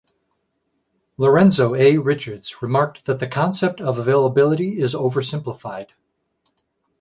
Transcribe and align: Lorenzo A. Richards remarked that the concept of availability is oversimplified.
Lorenzo 1.17 1.75
A. 1.75 1.99
Richards 1.99 2.59
remarked 2.63 3.05
that 3.05 3.19
the 3.19 3.27
concept 3.27 3.79
of 3.79 3.99
availability 3.99 4.79
is 4.79 4.95
oversimplified. 4.95 5.89